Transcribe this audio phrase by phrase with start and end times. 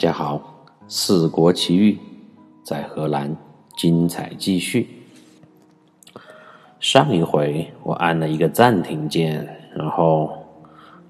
[0.00, 0.40] 大家好
[0.88, 1.98] 四国奇遇，
[2.62, 3.36] 在荷兰
[3.76, 4.88] 精彩继续。
[6.78, 10.32] 上一回我按了一个暂停键，然后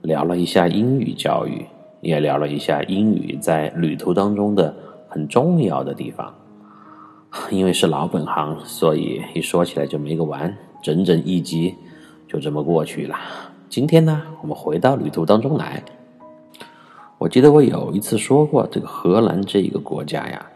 [0.03, 1.65] 聊了一下英语教育，
[2.01, 4.75] 也聊了一下英语在旅途当中的
[5.09, 6.35] 很重要的地方。
[7.49, 11.77] 因为是老本行，所以一说起来就没个完，整整一集
[12.27, 13.17] 就这么过去了。
[13.69, 15.81] 今天呢，我们回到旅途当中来。
[17.21, 20.47] 我记得我有一次说过，这个荷兰这一个国家呀，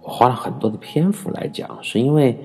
[0.00, 2.36] 我花了很多的篇幅来讲，是因为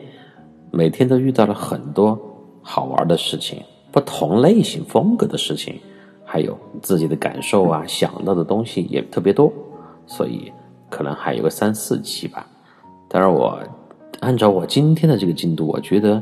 [0.69, 2.15] 每天都遇到了很多
[2.61, 3.59] 好玩的事情，
[3.91, 5.75] 不同类型风格的事情，
[6.23, 9.51] 还有自己的感受啊，想到的东西也特别多，
[10.05, 10.53] 所以
[10.87, 12.45] 可能还有个三四期吧。
[13.09, 13.59] 当然，我
[14.19, 16.21] 按照我今天的这个进度，我觉得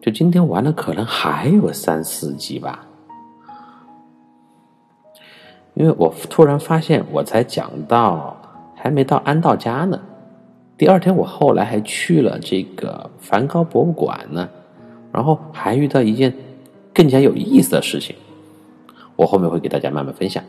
[0.00, 2.84] 就今天完了，可能还有三四集吧。
[5.74, 8.36] 因为我突然发现，我才讲到
[8.74, 10.00] 还没到安道家呢。
[10.76, 14.48] 第二天，我后来还去了这个梵高博物馆呢，
[15.12, 16.34] 然后还遇到一件
[16.92, 18.16] 更加有意思的事情，
[19.16, 20.42] 我后面会给大家慢慢分享。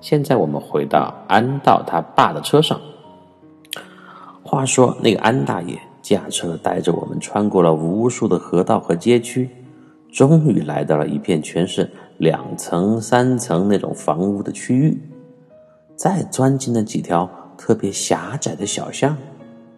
[0.00, 2.78] 现在我们回到安道他爸的车上。
[4.42, 9.48] 话说，那个安大爷驾车带着我们穿过了无数的河道和街区，
[10.12, 11.90] 终于来到了一片全是。
[12.18, 14.96] 两层、三层那种房屋的区域，
[15.96, 17.28] 再钻进了几条
[17.58, 19.16] 特别狭窄的小巷，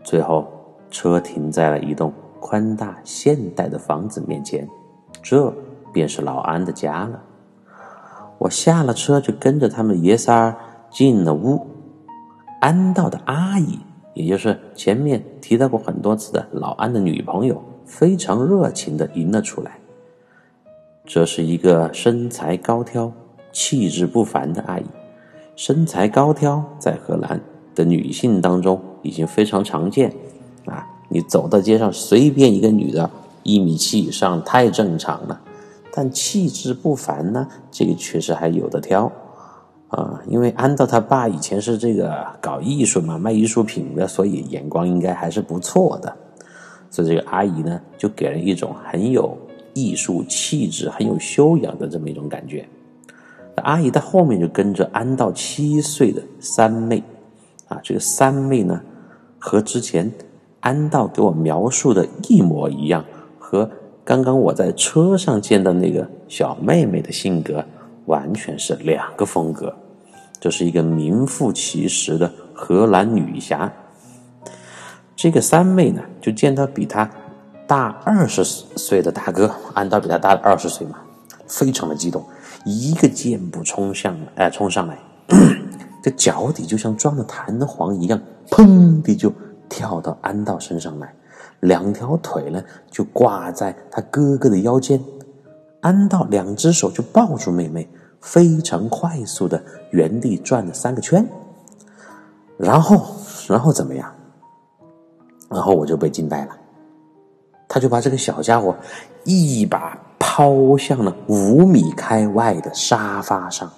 [0.02, 0.46] 最后
[0.90, 4.68] 车停在了一栋宽大现代的房子面前，
[5.22, 5.50] 这
[5.90, 7.22] 便是老安的家了。
[8.36, 10.54] 我下了车就跟着他们爷仨
[10.90, 11.66] 进了屋，
[12.60, 13.78] 安道的阿姨，
[14.12, 19.78] 也就是前面提到过很多次的老安的女朋友，非常热情的迎了出来。
[21.06, 23.12] 这是一个身材高挑、
[23.52, 24.84] 气质不凡的阿姨。
[25.54, 27.38] 身材高挑在荷兰
[27.74, 30.10] 的女性当中已经非常常见，
[30.64, 33.08] 啊，你走到街上随便一个女的，
[33.42, 35.38] 一米七以上太正常了。
[35.92, 39.12] 但气质不凡呢，这个确实还有的挑，
[39.88, 46.16] 啊，因为安道他爸以前是这个搞艺术嘛，卖艺术品的，所以眼光应该还是不错的。
[46.90, 49.36] 所以这个阿姨呢，就给人一种很有。
[49.74, 52.66] 艺术气质很有修养的这么一种感觉，
[53.56, 57.02] 那阿姨在后面就跟着安道七岁的三妹，
[57.68, 58.80] 啊，这个三妹呢
[59.38, 60.10] 和之前
[60.60, 63.04] 安道给我描述的一模一样，
[63.38, 63.68] 和
[64.04, 67.64] 刚刚我在车上见到那个小妹妹的性格
[68.06, 69.74] 完全是两个风格，
[70.38, 73.72] 这是一个名副其实的荷兰女侠。
[75.16, 77.10] 这个三妹呢，就见到比她。
[77.66, 80.98] 大二十岁的大哥，安道比他大二十岁嘛，
[81.46, 82.24] 非常的激动，
[82.64, 84.98] 一个箭步冲向，哎，冲上来，
[86.02, 88.20] 这脚底就像装了弹簧一样，
[88.50, 89.32] 砰的就
[89.68, 91.14] 跳到安道身上来，
[91.60, 95.02] 两条腿呢就挂在他哥哥的腰间，
[95.80, 97.88] 安道两只手就抱住妹妹，
[98.20, 101.26] 非常快速的原地转了三个圈，
[102.58, 103.06] 然后，
[103.48, 104.14] 然后怎么样？
[105.48, 106.54] 然后我就被惊呆了。
[107.74, 108.72] 他就把这个小家伙
[109.24, 113.68] 一把抛向了五米开外的沙发上，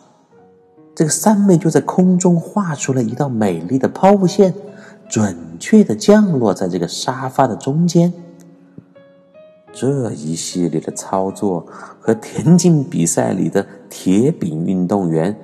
[0.94, 4.52] 这个三妹就在空中画出了一道美丽的抛物线，
[5.08, 8.12] 准确的降落在这个沙发的中间。
[9.72, 11.66] 这一系列的操作
[11.98, 15.34] 和田径比赛里的铁饼运动员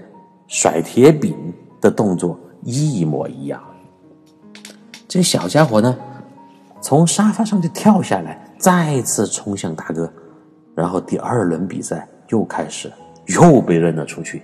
[0.47, 1.35] 甩铁饼
[1.81, 3.59] 的动作一模一样。
[5.09, 5.97] 这个小家伙呢？
[6.83, 10.13] 从沙发上就跳下来，再次冲向大哥，
[10.75, 12.93] 然后第二轮比赛又开始，
[13.27, 14.43] 又被扔了出去。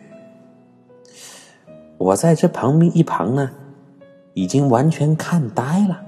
[1.98, 3.50] 我在这旁边一旁呢，
[4.34, 6.00] 已经完全看呆了，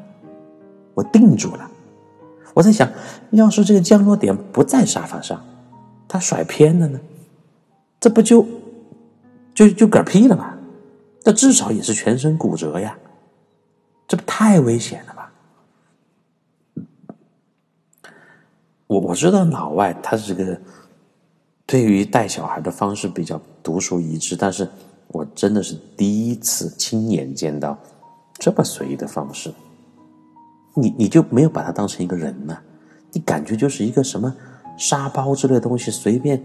[0.94, 1.68] 我定住了。
[2.54, 2.88] 我在想，
[3.30, 5.44] 要是这个降落点不在沙发上，
[6.06, 7.00] 他甩偏了呢，
[7.98, 8.46] 这不就
[9.52, 10.54] 就就嗝屁了吗？
[11.24, 12.96] 这至少也是全身骨折呀，
[14.06, 15.19] 这不太危险了吗？
[18.90, 20.58] 我我知道老外他这个
[21.64, 24.68] 对于带小孩的方式比较独树一帜，但是
[25.06, 27.78] 我真的是第一次亲眼见到
[28.36, 29.52] 这么随意的方式。
[30.74, 32.58] 你你就没有把他当成一个人呢？
[33.12, 34.34] 你感觉就是一个什么
[34.76, 36.42] 沙包之类的东西，随便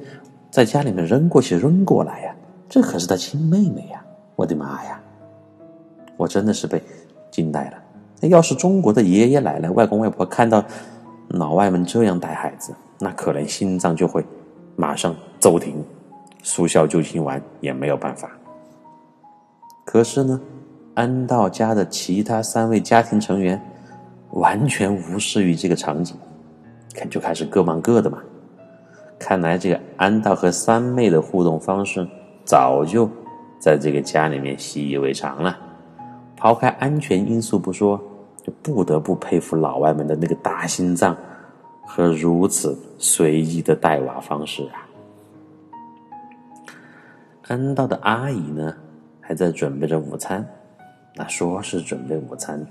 [0.51, 2.35] 在家里面扔过去扔过来呀？
[2.69, 4.05] 这可是他亲妹妹呀！
[4.35, 5.01] 我的妈呀！
[6.15, 6.79] 我真的是被
[7.31, 7.77] 惊呆了。
[8.21, 10.63] 那要是中国的爷爷奶奶、外公外婆看到。
[11.29, 14.23] 老外们这样带孩子，那可能心脏就会
[14.75, 15.83] 马上骤停，
[16.43, 18.29] 速效救心丸也没有办法。
[19.83, 20.39] 可是呢，
[20.93, 23.59] 安道家的其他三位家庭成员
[24.31, 26.15] 完全无视于这个场景，
[26.93, 28.19] 看就开始各忙各的嘛。
[29.17, 32.05] 看来这个安道和三妹的互动方式
[32.43, 33.09] 早就
[33.59, 35.57] 在这个家里面习以为常了。
[36.35, 37.99] 抛开安全因素不说，
[38.45, 41.17] 就不得不佩服老外们的那个大心脏
[41.83, 44.85] 和如此随意的带娃方式啊。
[47.47, 48.71] 安道的阿姨呢，
[49.19, 50.47] 还在准备着午餐。
[51.15, 52.63] 那说是准备午餐，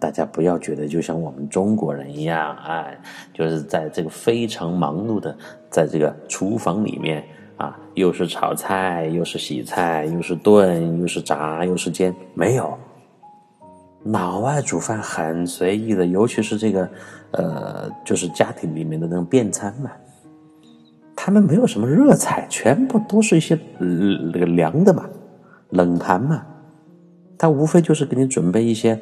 [0.00, 2.98] 大家不要觉得就像我们中国人一样，哎，
[3.32, 5.36] 就是在这个非常忙碌的，
[5.70, 7.22] 在这个厨房里面
[7.56, 12.76] 啊，又是炒菜，又是洗菜，又是炖，又是炸，又是煎，没有。
[14.04, 16.88] 老外煮饭很随意的，尤其是这个，
[17.32, 19.90] 呃，就是家庭里面的那种便餐嘛，
[21.14, 25.04] 他们没有什么热菜，全部都是一些那个凉的嘛，
[25.70, 26.42] 冷盘嘛。
[27.36, 28.98] 他无非就是给你准备一些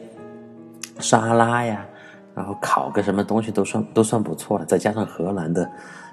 [0.98, 1.86] 沙拉呀，
[2.34, 4.64] 然后烤个什么东西都算都算不错了。
[4.64, 5.68] 再加上荷兰的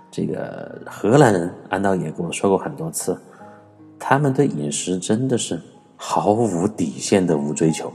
[0.09, 3.15] 这个荷兰人，安道也跟我说过很多次，
[3.99, 5.59] 他们对饮食真的是
[5.95, 7.93] 毫无底线的无追求，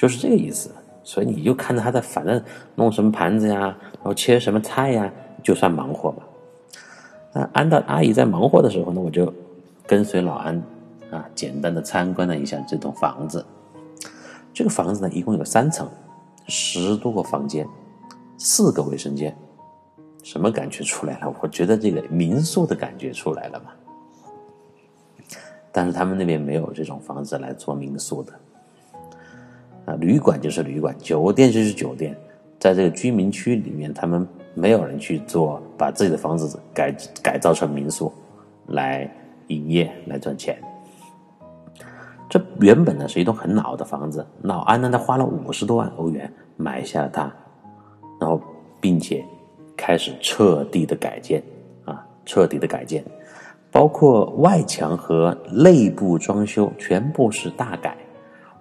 [0.00, 0.70] 就是这个意思。
[1.02, 2.42] 所以你就看着他在反正
[2.76, 5.12] 弄什么盘子呀，然后切什么菜呀，
[5.42, 6.22] 就算忙活吧。
[7.32, 9.32] 那安道阿姨在忙活的时候呢，我就
[9.86, 10.62] 跟随老安。
[11.10, 13.44] 啊，简单的参观了一下这栋房子。
[14.54, 15.88] 这个房子呢，一共有三层，
[16.46, 17.66] 十多个房间，
[18.38, 19.36] 四个卫生间。
[20.22, 21.34] 什么感觉出来了？
[21.40, 23.72] 我觉得这个民宿的感觉出来了嘛。
[25.72, 28.32] 但是他们那边没有这种房子来做民宿的。
[29.96, 32.16] 旅馆就是旅馆，酒店就是酒店，
[32.58, 38.12] 在这个居民区里面，他们没有人去做，把自己的房子改改造成民宿
[38.66, 39.10] 来
[39.48, 40.58] 营业来赚钱。
[42.28, 47.32] 这原本呢是一栋很老的房子，老安呢他花了五十多万欧元买下了它，
[48.20, 48.40] 然后
[48.80, 49.24] 并且
[49.76, 51.42] 开始彻底的改建
[51.84, 53.04] 啊，彻底的改建，
[53.72, 57.96] 包括外墙和内部装修全部是大改。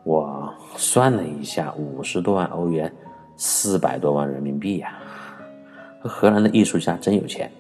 [0.03, 2.89] 我算了一下，五十多万欧元，
[3.35, 4.97] 四百多万人民币呀！
[6.01, 7.51] 荷兰的艺术家真有钱，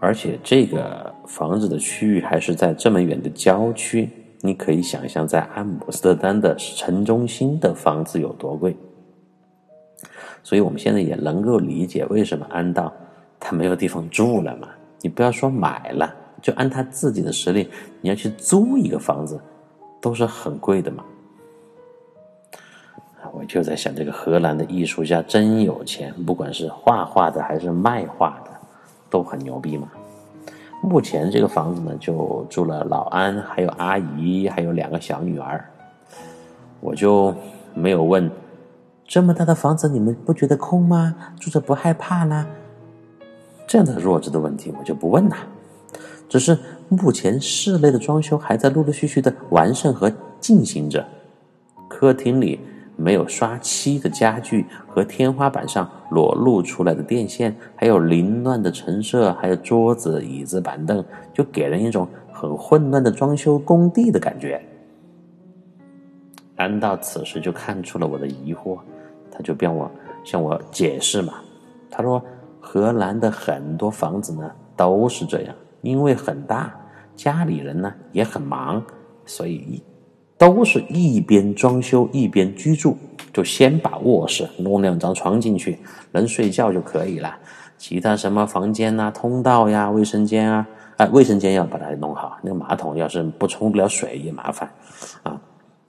[0.00, 4.08] 而且这个房子的区域还是在这么远的郊区。
[4.40, 8.74] 你可以想象，在阿姆斯特丹的城中心的房子有多贵，
[10.42, 12.90] 所以我们现在也能够理解为什么安道
[13.38, 14.68] 他没有地方住了嘛。
[15.02, 17.68] 你不要说买了，就按他自己的实力，
[18.00, 19.38] 你要去租一个房子，
[20.00, 21.04] 都是很贵的嘛。
[23.36, 28.50] 我就在想，这个荷兰的艺术家真有钱，不管是画画的还是卖画的，
[29.10, 29.88] 都很牛逼嘛。
[30.80, 35.68] 目前这个房子呢，就住了老安，还有阿姨，还有两个小女儿。
[36.78, 37.34] 我就
[37.74, 38.30] 没有问，
[39.04, 41.16] 这么大的房子你们不觉得空吗？
[41.40, 42.46] 住着不害怕呢？
[43.66, 45.36] 这样的弱智的问题我就不问了。
[46.28, 46.56] 只是
[46.88, 51.04] 目前室内的装修还在陆陆续续的完善和进行着，
[51.88, 52.60] 客厅里。
[52.96, 64.62] 没有刷漆的家具和天花板上裸露出来的电线，还有凌乱的陈设，还有桌子、椅子、板凳，就给人一种很混乱的装修工地的感觉。
[66.56, 68.78] 安道此时就看出了我的疑惑，
[69.30, 69.90] 他就便我
[70.22, 71.34] 向我解释嘛。
[71.90, 72.22] 他说，
[72.60, 76.72] 荷兰的很多房子呢都是这样，因为很大，
[77.16, 78.80] 家里人呢也很忙，
[79.26, 79.82] 所以。
[80.44, 82.98] 都是一边装修一边居住，
[83.32, 85.78] 就先把卧室弄两张床进去，
[86.12, 87.34] 能睡觉就可以了。
[87.78, 90.66] 其他什么房间呐、通道呀、卫生间啊，
[90.98, 92.36] 哎，卫生间要把它弄好。
[92.42, 94.70] 那个马桶要是不冲不了水也麻烦
[95.22, 95.40] 啊。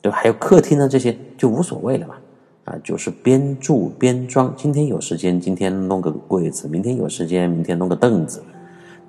[0.02, 0.18] 对吧？
[0.18, 2.16] 还有客厅的这些就无所谓了嘛。
[2.64, 4.54] 啊，就是边住边装。
[4.56, 8.42] 今天有时间，今天弄个柜子；明天有时间，明天弄个凳子。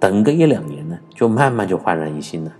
[0.00, 2.52] 等个一两年呢，就慢慢就焕然一新了。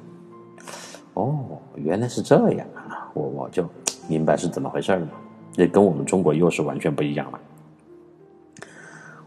[1.16, 3.08] 哦，原来是这样啊！
[3.14, 3.66] 我我就
[4.06, 5.12] 明白是怎么回事了嘛。
[5.50, 7.40] 这跟我们中国又是完全不一样了。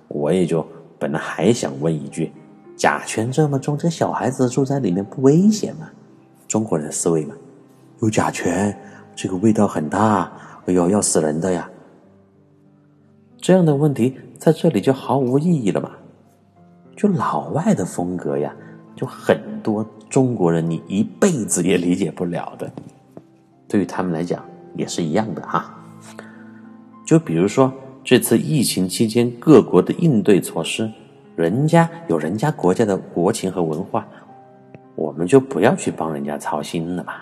[0.08, 0.64] 我也就
[1.00, 2.32] 本来还想问一句：
[2.76, 5.90] 甲醛这么重，这小孩子住在里面不危险吗？
[6.48, 7.36] 中国人思维嘛，
[8.02, 8.78] 有甲醛，
[9.16, 10.32] 这个味道很大，
[10.68, 11.68] 哎呦，要死人的呀！
[13.38, 15.90] 这样的问题在这里就毫无意义了嘛？
[16.96, 18.56] 就老外的风格呀。
[18.96, 22.72] 就很多中国人，你一辈子也理解不了的，
[23.68, 24.44] 对于他们来讲
[24.76, 25.74] 也是一样的哈。
[27.06, 27.72] 就比如说
[28.04, 30.90] 这次疫情期间各国的应对措施，
[31.36, 34.08] 人家有人家国家的国情和文化，
[34.96, 37.14] 我们就不要去帮人家操心了嘛。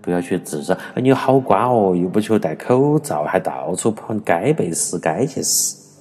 [0.00, 5.98] 不要去指责，哎你好瓜哦，又不求戴口罩，还到处跑，该被死该去死，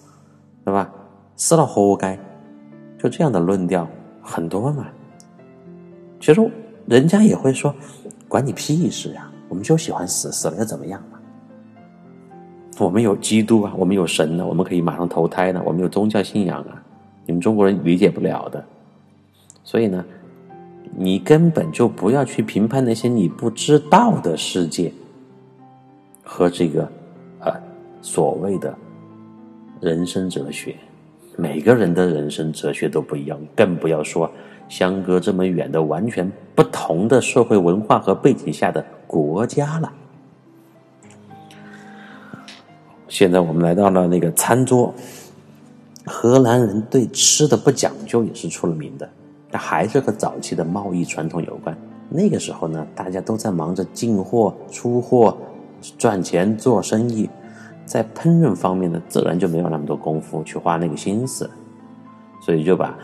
[0.66, 0.92] 对吧？
[1.38, 2.20] 死了活该，
[3.00, 3.88] 就这样的论调
[4.22, 4.88] 很多嘛。
[6.24, 6.52] 其实
[6.86, 7.76] 人家也会说，
[8.30, 9.30] 管你屁事呀！
[9.50, 11.20] 我们就喜欢死，死了又怎么样嘛？
[12.80, 16.82] 我们有基督啊，我们有神呢，我们可以马上投胎呢，我们有宗教信仰啊，
[17.26, 18.64] 你们中国人理解不了的。
[19.66, 20.06] 所以呢。
[20.96, 24.94] 你根本就不要去评判那些你不知道的世界
[26.22, 26.88] 和这个
[27.40, 27.52] 呃
[28.00, 28.78] 所谓的
[29.82, 30.76] 人生哲学，
[31.36, 34.32] 每个人的人生哲学都不一样，更不要说
[34.68, 39.92] 相隔这么远的完全不同的社会文化和背景下的国家了。
[43.08, 44.94] 现在我们来到了那个餐桌，
[46.06, 49.08] 荷兰人对吃的不讲究也是出了名的。
[49.52, 51.78] 它还是和早期的贸易传统有关。
[52.10, 55.38] 那个时候呢，大家都在忙着进货、出货、
[55.96, 57.30] 赚钱、做生意，
[57.86, 61.48] 在烹饪方面呢，自然就没有那么多功夫去花那个心思，
[62.42, 62.98] 所以就把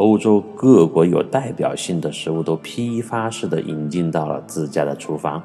[0.00, 5.42] 欧洲各国有代表性的食物都批发式的引进到了自家的厨房。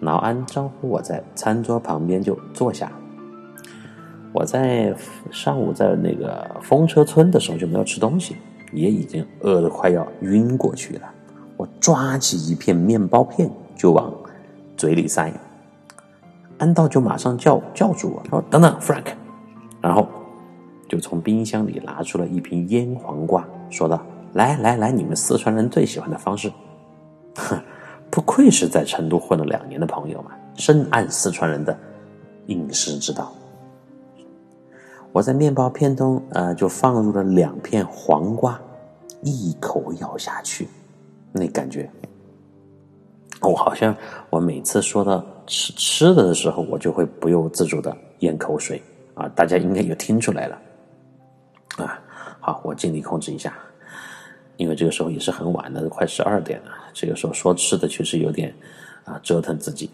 [0.00, 2.90] 劳安招呼我在餐桌旁边就坐下。
[4.32, 4.94] 我在
[5.32, 8.36] 上午在那个风车村的时候就没有吃东西。
[8.72, 11.10] 也已经饿得快要晕过去了，
[11.56, 14.14] 我抓起一片面包片就往
[14.76, 15.32] 嘴里塞，
[16.58, 19.06] 安道就马上叫叫住我，说：“等等，Frank。”
[19.82, 20.06] 然后
[20.90, 24.02] 就从冰箱里拿出了一瓶腌黄瓜，说道
[24.34, 26.52] ：“来来来，你们四川人最喜欢的方式。”
[27.38, 27.56] 哼，
[28.10, 31.78] 不愧是在成都混了两年的朋友嘛，深谙四川人的
[32.46, 33.32] 饮食之道。
[35.12, 38.60] 我在面包片中，呃，就放入了两片黄瓜，
[39.22, 40.66] 一口咬下去，
[41.30, 41.88] 那感觉，
[43.40, 43.94] 我好像
[44.28, 48.82] 我每次说到吃吃的的时候，我就会不由自主的咽口水
[49.14, 49.28] 啊！
[49.36, 50.60] 大家应该有听出来了，
[51.76, 51.98] 啊，
[52.40, 53.54] 好，我尽力控制一下，
[54.56, 58.54] 因为这个时候也是很晚了，快十二点了，这个时候说吃的确实有点
[59.04, 59.90] 啊折腾自己。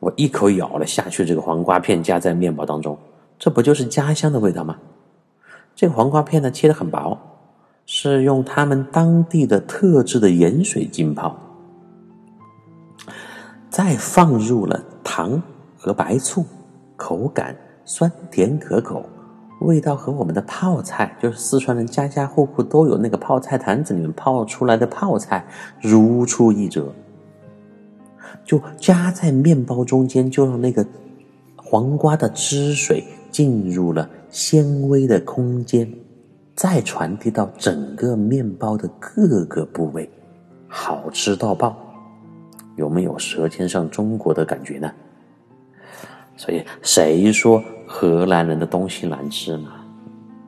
[0.00, 2.98] 我一口咬了下去，这个黄瓜片夹在面包当中。
[3.38, 4.78] 这不就是家乡的味道吗？
[5.74, 7.18] 这个黄瓜片呢，切的很薄，
[7.84, 11.36] 是用他们当地的特制的盐水浸泡，
[13.70, 15.42] 再放入了糖
[15.76, 16.44] 和白醋，
[16.96, 19.04] 口感酸甜可口，
[19.64, 25.44] 味道和我们的泡菜，就是四川人家家户户都有那个泡菜坛子里面泡出来的泡菜，
[25.80, 26.92] 如出一辙。
[28.44, 30.86] 就夹在面包中间，就让那个
[31.56, 33.04] 黄瓜的汁水。
[33.34, 35.92] 进入了纤维的空间，
[36.54, 40.08] 再传递到整个面包的各个部位，
[40.68, 41.76] 好吃到爆！
[42.76, 44.88] 有没有舌尖上中国的感觉呢？
[46.36, 49.72] 所以谁说荷兰人的东西难吃吗？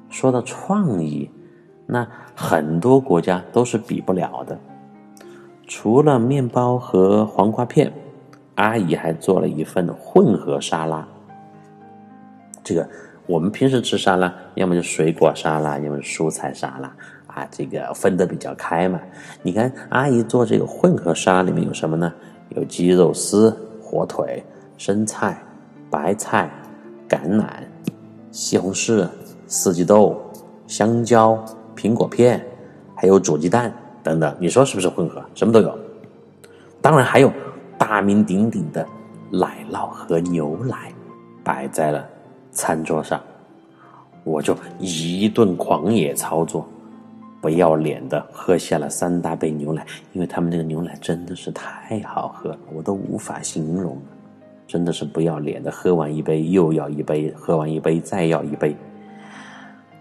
[0.08, 1.30] 说到创意，
[1.86, 4.58] 那很多国家都是比不了的。
[5.66, 7.92] 除了面包和黄瓜片，
[8.54, 11.06] 阿姨还做了一份混合沙拉。
[12.62, 12.88] 这个
[13.26, 16.88] 我们平时吃沙拉，要么就水果沙拉，要么蔬菜沙拉
[17.26, 19.00] 啊，这个分得比较开嘛。
[19.42, 22.12] 你看阿姨做这个混合沙拉里面有什么呢？
[22.50, 23.50] 有鸡肉丝、
[23.82, 24.42] 火腿、
[24.78, 25.36] 生菜、
[25.90, 26.48] 白菜、
[27.08, 27.46] 橄榄、
[28.30, 29.08] 西红柿、
[29.46, 30.20] 四季豆、
[30.66, 31.38] 香蕉、
[31.76, 32.44] 苹果片，
[32.94, 33.72] 还有煮鸡蛋
[34.02, 34.34] 等等。
[34.38, 35.24] 你说是不是混合？
[35.34, 35.78] 什么都有。
[36.80, 37.32] 当然还有
[37.78, 38.86] 大名鼎鼎的
[39.30, 40.92] 奶酪和牛奶
[41.42, 42.06] 摆在了。
[42.52, 43.20] 餐桌上，
[44.24, 46.66] 我就一顿狂野操作，
[47.38, 53.98] 不要脸的喝下了三大杯牛奶，因为他们那个牛奶真的是太好喝了，我都无法形容，
[54.66, 58.76] 真的是不要脸的，喝完一杯又要一杯，喝完一杯再要一杯，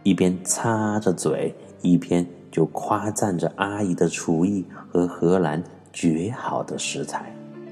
[0.04, 7.32] 一边擦着嘴，一边就夸赞着阿姨的厨艺和荷兰绝好的食材。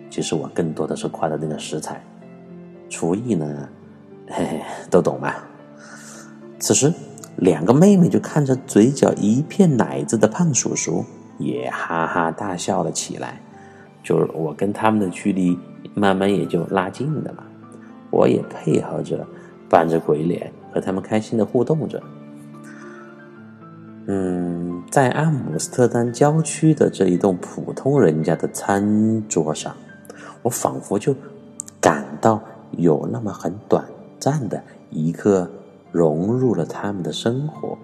[0.10, 2.04] 其实我更多的是夸的那个食材，
[2.90, 3.68] 厨艺呢。
[4.30, 5.44] 嘿嘿，都懂吧？
[6.58, 6.94] 此时，
[7.38, 11.04] 两个妹妹就看着嘴角一片奶子的胖叔叔，
[11.38, 13.42] 也哈哈大笑了起来。
[14.02, 15.60] 就是我跟他们的距离
[15.94, 17.44] 慢慢也就拉近的了。
[18.10, 19.26] 我也配合着，
[19.70, 22.02] 扮着鬼脸和他们开心的互动着。
[24.06, 29.76] 嗯，在阿姆斯特丹郊区的这一栋普通人家的餐桌上，
[30.42, 31.16] 我仿佛就
[31.80, 33.84] 感到有那么很短。
[34.20, 35.50] 暂的一刻，
[35.92, 37.78] 融入了他们的生活。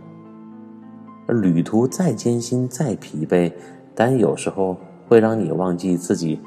[1.27, 3.51] 旅途再艰辛、再疲惫，
[3.93, 6.39] 但有时候会让你忘记自己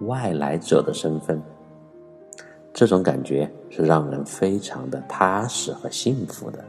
[0.00, 1.40] 外来者的身份。
[2.72, 6.64] 这种感觉是让人非常的踏实和幸福的。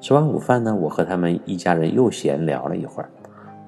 [0.00, 3.10] 吃完午饭呢，我和他们一家人又闲聊了一会儿，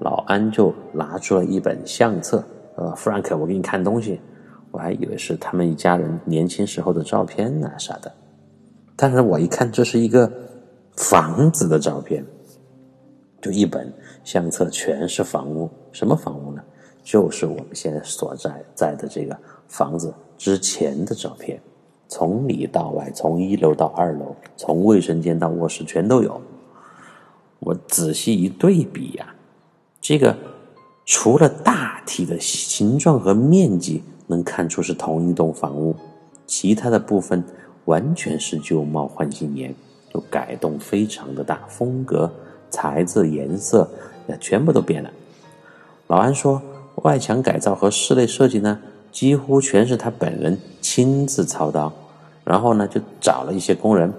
[0.00, 2.44] 老安就拿出了一本相册，
[2.76, 4.20] 呃，弗兰克，我给你看东西。
[4.70, 8.12] 我还以为是他们一家人年轻时候的照片呢啥的，
[8.94, 10.30] 但是我一看，这是一个
[10.94, 12.24] 房子的照片，
[13.40, 16.62] 就一本相册全是房屋，什么房屋呢？
[17.02, 19.36] 就是我们现在所在在的这个
[19.68, 21.60] 房子之前的照片，
[22.08, 26.40] 从里到外，从一楼到二楼，从卫生间到卧室全都有。
[27.58, 29.34] 我仔细一对比呀，
[30.00, 30.36] 这个
[31.04, 34.02] 除了大体的形状和面积。
[34.30, 35.92] 能看出是同一栋房屋，
[36.46, 37.42] 其他的部分
[37.86, 39.74] 完全是旧貌换新颜，
[40.14, 42.32] 就改动非常的大，风格、
[42.70, 43.90] 材质、颜色
[44.28, 45.10] 也全部都变了。
[46.06, 46.62] 老安说，
[47.02, 48.78] 外墙改造和室内设计呢，
[49.10, 51.92] 几乎全是他本人亲自操刀，
[52.44, 54.12] 然后呢，就找了一些工人，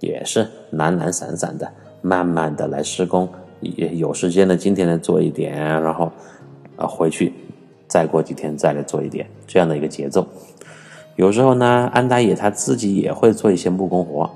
[0.00, 3.28] 也是懒懒散散的，慢慢的来施工，
[3.60, 6.10] 也有时间呢，今天来做一点，然后
[6.76, 7.32] 啊回去。
[7.88, 10.26] 再过几天再来做一点这样的一个节奏，
[11.16, 14.30] 有时候呢，安大爷他自己也会做一些木工活，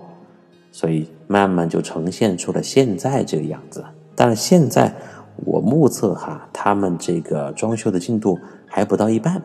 [0.71, 3.83] 所以慢慢就呈现出了现在这个样子。
[4.15, 4.95] 但是现在
[5.45, 9.43] 我目测哈，他们这个装修的进度还不到一半，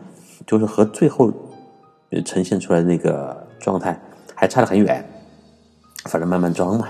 [0.47, 1.31] 就是和最后
[2.25, 3.99] 呈现出来那个状态
[4.33, 5.03] 还差得很远。
[6.05, 6.87] 反正慢慢装嘛。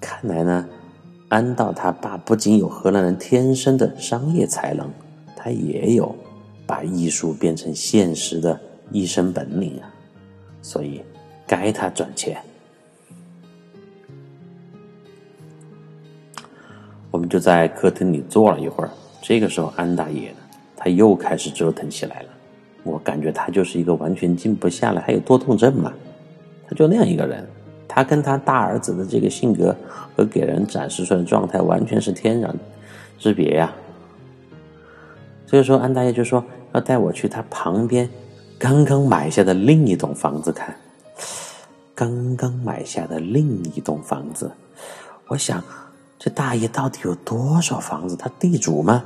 [0.00, 0.68] 看来呢，
[1.28, 4.88] 安道他爸不仅有荷兰人天生的商业才能。
[5.42, 6.14] 他也有
[6.66, 8.60] 把艺术变成现实的
[8.92, 9.88] 一身本领啊，
[10.60, 11.02] 所以
[11.46, 12.40] 该他赚钱。
[17.30, 18.90] 就在客厅里坐了一会儿，
[19.22, 20.38] 这个时候安大爷呢，
[20.76, 22.28] 他又开始折腾起来了。
[22.82, 25.92] 我感觉他就是一个完全静不下来，还有多动症嘛，
[26.68, 27.46] 他就那样一个人。
[27.86, 29.74] 他跟他大儿子的这个性格
[30.14, 32.48] 和给人展示出来的状态完全是天壤
[33.18, 33.72] 之别呀。
[35.46, 38.08] 这个时候，安大爷就说要带我去他旁边
[38.58, 40.74] 刚刚买下的另一栋房子看。
[41.92, 44.50] 刚刚买下的另一栋房子，
[45.26, 45.62] 我想
[46.22, 48.14] 这大爷到底有多少房子？
[48.14, 49.02] 他地主吗？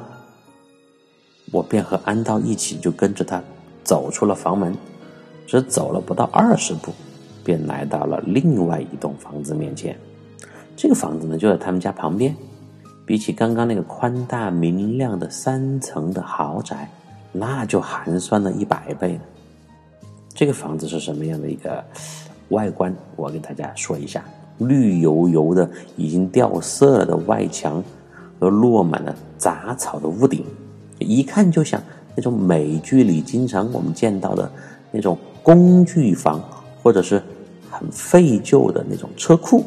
[1.52, 3.40] 我便和安道一起就跟着他
[3.84, 4.76] 走出了房门，
[5.46, 6.92] 只走了不到二十步，
[7.44, 9.96] 便来到了另外一栋房子面前。
[10.76, 12.34] 这个房子呢，就在他们家旁边。
[13.06, 16.90] 比起刚刚那个宽大明亮的三层的豪宅，
[17.30, 19.20] 那就寒酸了一百倍了。
[20.34, 21.84] 这个房子是什么样的一个
[22.48, 22.92] 外观？
[23.14, 24.24] 我给大家说一下：
[24.58, 27.82] 绿油油的、已经掉色的外墙
[28.38, 30.44] 和落满了杂草的屋顶，
[30.98, 31.82] 一看就像
[32.14, 34.50] 那种美剧里经常我们见到的
[34.90, 36.42] 那种工具房，
[36.82, 37.22] 或者是
[37.70, 39.64] 很废旧的那种车库。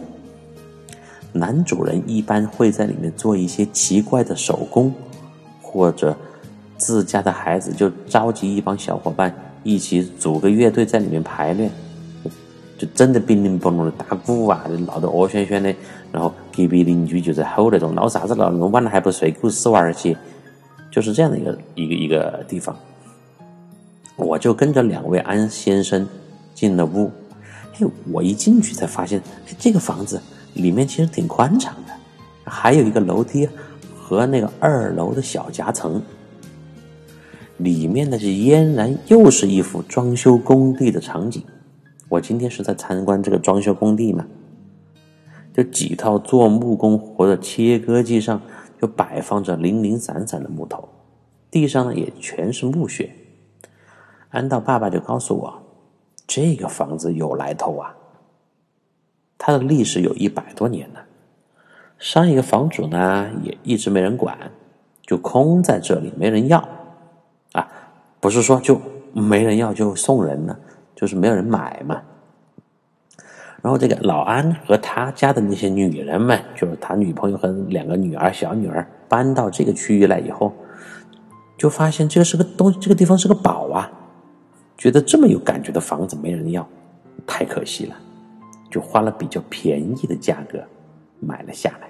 [1.34, 4.93] 男主人一般会在里面做一些奇怪的手工，
[5.62, 6.15] 或者
[6.78, 11.69] 自家的孩子就召集一帮小伙伴一起组个乐队在里面排练，
[12.78, 15.74] 就真的乒铃乓啷的打鼓啊，就闹得恶喧喧的。
[16.12, 20.16] 然后隔壁邻居就在吼那种闹啥子闹，晚了还不睡，狗屎娃儿去，
[20.92, 22.76] 就是这样的一个一个一个地方。
[24.16, 26.08] 我就跟着两位安先生
[26.54, 27.12] 进了屋，
[27.74, 29.22] 嘿，我一进去才发现，
[29.58, 30.22] 这个房子。
[30.54, 31.94] 里面其实挺宽敞的，
[32.44, 33.48] 还有一个楼梯
[33.96, 36.02] 和那个二楼的小夹层。
[37.58, 41.44] 里面呢，是俨然又是一幅装修工地的场景。
[42.10, 44.26] 我今天是在参观这个装修工地嘛，
[45.54, 48.41] 就几套做木工活的切割机上
[48.80, 50.88] 就摆放着零零散散的木头，
[51.52, 53.12] 地上呢也全是木屑。
[54.30, 55.63] 安道爸爸就告诉我，
[56.26, 57.96] 这个房子有来头啊。
[59.38, 61.06] 它的历史有一百多年了，
[61.98, 64.38] 上一个房主呢也一直没人管，
[65.02, 66.58] 就空在这里，没人要，
[67.52, 67.70] 啊，
[68.20, 68.80] 不是说就
[69.13, 70.60] 没人要就送人了，
[70.98, 72.02] 就是没有人买嘛。
[73.62, 80.54] 然后这个老安和他家的那些女人们，就是他女朋友和两个女儿、小女儿搬到这个区域来以后，
[81.58, 83.92] 就发现这个是个东，这个地方是个宝啊，
[84.78, 86.68] 觉得这么有感觉的房子没人要，
[87.26, 87.96] 太可惜了。
[88.70, 90.60] 就花了比较便宜的价格
[91.20, 91.90] 买了下来。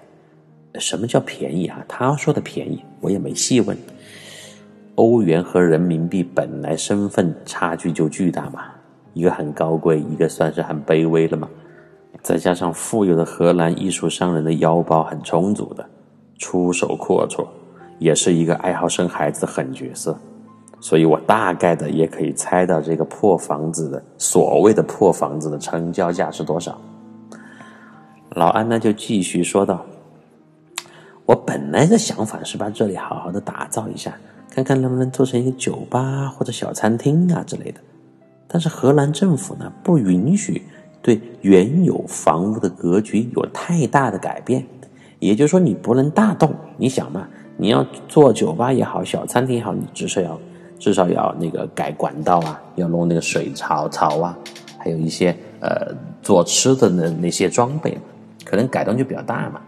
[0.80, 1.84] 什么叫便宜啊？
[1.88, 3.76] 他说的便宜，我也没细问。
[4.94, 8.66] 欧元和人民币本来身份差距就巨大嘛，
[9.18, 11.50] 一个很高贵，一个算是很卑微了嘛。
[12.22, 15.84] 再加上富有的荷兰艺术商人的腰包很充足的，
[16.38, 17.48] 出手阔绰，
[17.98, 20.16] 也是一个爱好生孩子的狠角色。
[20.80, 26.80] 所以我大概的也可以猜到这个破房子的所谓的破房子的成交价是多少。
[28.32, 29.84] 老安呢就继续说道
[31.26, 34.16] ：“我本来的想法是把这里好好的打造一下，
[34.52, 37.80] 看看能不能做成一个酒吧或者小餐厅啊之类的。
[38.48, 40.62] 但是荷兰政府呢不允许
[41.02, 44.66] 对原有房屋的格局有太大的改变，
[45.20, 46.56] 也就是说你不能大动。
[46.78, 50.40] 你想嘛，你要做酒吧也好，小餐厅也好，你至少要。”
[50.80, 54.38] 至少要那个改管道啊，要弄那个水槽槽啊，
[54.78, 57.98] 还有一些呃做吃的那那些装备，
[58.46, 59.60] 可能改动就比较大嘛，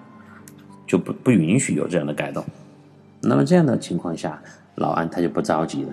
[0.85, 2.45] 就不不允许有这样的改动。
[3.21, 4.39] 那么这样的情况下，
[4.75, 5.89] 老安他就不着急了，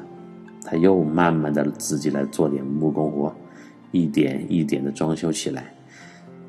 [0.69, 3.33] 他又慢慢的自己来做点木工活，
[3.93, 5.73] 一点一点的装修起来。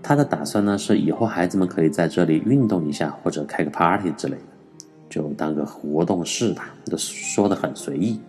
[0.02, 4.42] 他的打算呢是以后孩子们可以在这里运动一下，或者开个 party 之类的，
[5.08, 8.20] 就当个活动室吧，都说的很随意。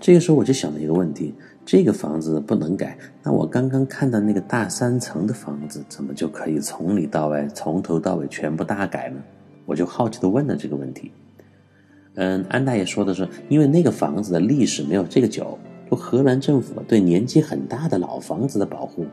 [0.00, 1.34] 这个时候我就想了一个问题：
[1.66, 9.20] 这个房子不能改，那我刚刚看到那个大三层的房子，怎么就可以从里到外、从头到尾全部大改呢？
[9.66, 11.10] 我就好奇的问了这个问题。
[12.20, 15.56] 嗯，安大爷说的是，因为那个房子的历史没有这个久，
[15.88, 19.06] 就荷兰政府对年纪很大的老房子的保护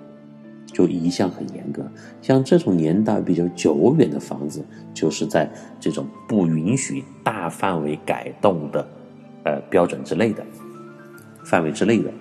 [0.74, 1.84] 就一向很严格，
[2.20, 5.48] 像这种年代比较久远的房子，就是在
[5.80, 8.88] 这种不允许大范围改动的
[9.44, 10.44] 呃标准之内的。
[11.46, 12.12] 范围之内的，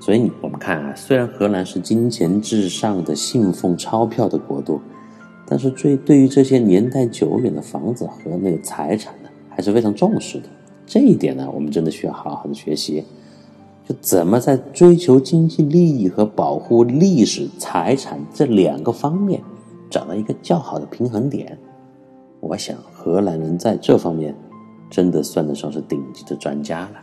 [0.00, 4.80] 所以我们看啊，虽然荷兰是金钱至上的信奉钞票的国度，
[5.48, 10.44] 但是最对于这些年代久远的房子和那个财产呢，还是非常重视的。
[10.84, 13.02] 这一点呢，我们真的需要好好的学习，
[13.86, 19.40] 就怎么在追求经济利益和保护历史财产这两个方面
[19.88, 21.58] 找到一个较好的平衡点。
[22.40, 24.34] 我想荷兰人在这方面
[24.88, 27.02] 真的算得上是顶级的专家了。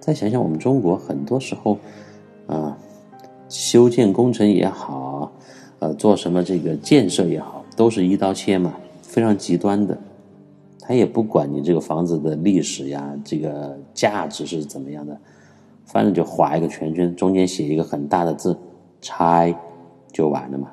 [0.00, 1.76] 再想想我们中国，很多时候，
[2.46, 2.78] 啊，
[3.48, 5.32] 修建工程也好，
[5.78, 9.96] 呃，做什么这个建设也好，都是一刀切嘛，非常极端的。
[10.80, 15.18] 他也不管你这个房子的历史呀，这个价值是怎么样的，
[15.84, 18.56] 反正就画一个圈圈，中间写一个很大的字
[19.00, 19.54] “拆”，
[20.12, 20.70] 就完了嘛。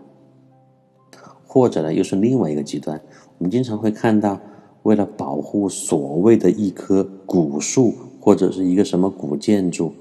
[1.46, 3.00] 或者呢，又是另外一个极端，
[3.38, 4.40] 我们经常会看到，
[4.84, 7.94] 为了保护所谓的一棵古树。
[8.24, 9.92] 或者是一个什么古建筑，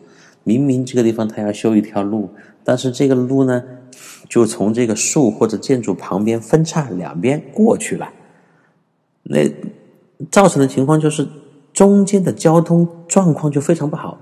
[0.44, 2.28] 明明这个地方它要修一条路，
[2.64, 3.62] 但是这个路呢，
[4.28, 8.12] 就从这个树或者建筑旁边分叉两边过去了，
[9.24, 9.50] 那
[10.30, 11.26] 造成的情况就是
[11.72, 14.20] 中间的交通状况就非常不好，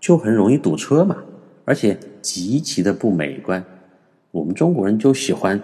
[0.00, 1.22] 就很容易堵车嘛，
[1.64, 3.64] 而且极其的不美观。
[4.30, 5.60] 我们中国人就喜欢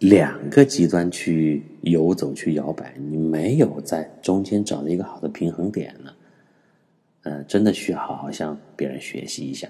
[0.00, 6.10] 两个极端去游走去摇摆，你没有在中间找到一个好的平衡点呢。
[7.22, 9.68] 嗯，真的需要好好向别人学习一下。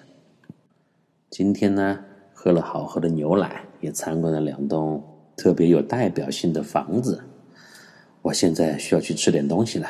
[1.30, 1.98] 今天呢，
[2.32, 5.02] 喝了好喝的牛奶，也参观了两栋
[5.36, 7.22] 特别有代表性的房子。
[8.22, 9.86] 我现在需要去吃点东西了，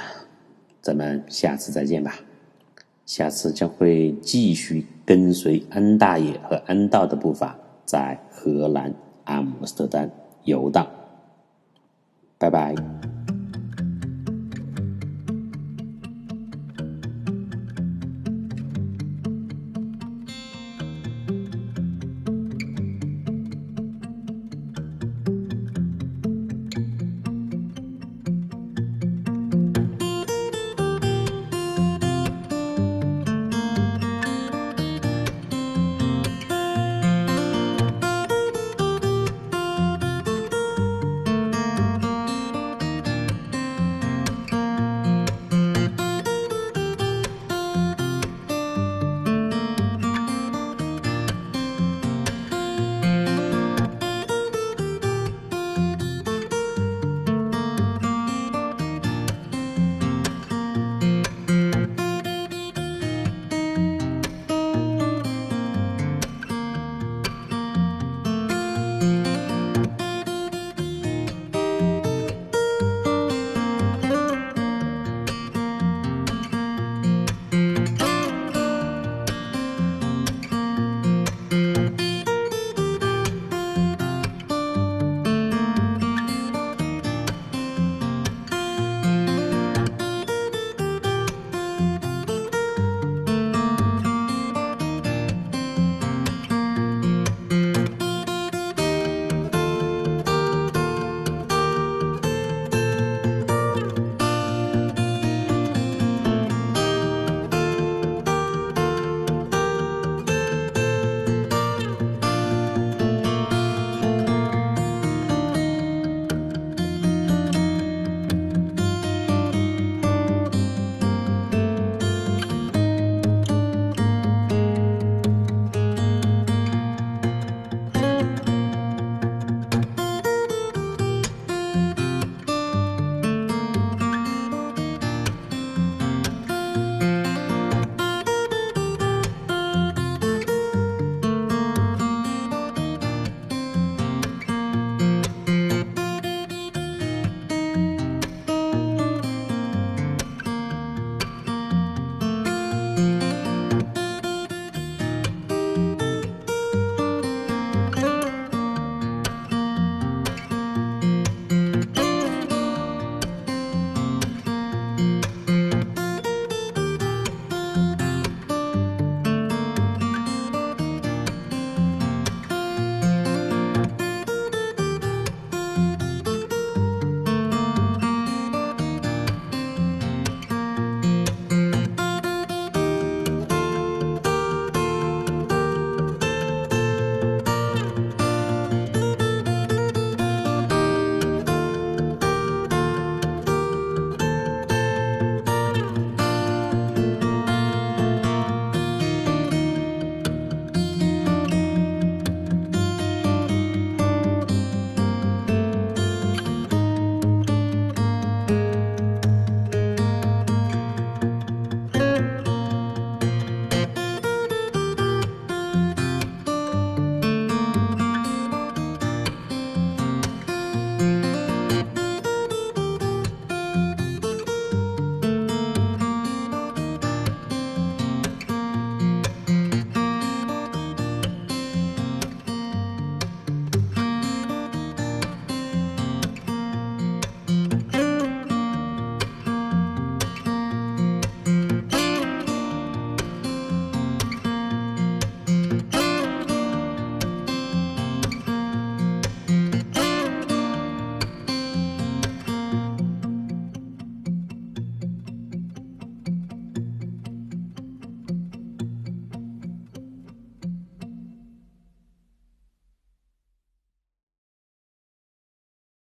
[0.82, 2.16] 咱们下次再见吧。
[3.06, 8.92] 下次将会继续跟随安大爷和安道的步伐，在荷兰
[9.24, 10.10] 阿姆斯特丹
[10.44, 10.86] 游荡。
[12.36, 12.74] 拜拜。